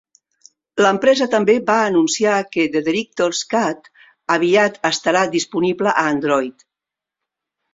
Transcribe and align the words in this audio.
L'empresa 0.83 1.27
també 1.33 1.55
va 1.67 1.75
anunciar 1.89 2.39
que 2.55 2.65
"The 2.77 2.81
Director's 2.87 3.43
Cut" 3.53 3.91
aviat 4.37 4.81
estarà 4.91 5.23
disponible 5.37 5.93
a 5.95 6.07
Android. 6.17 6.67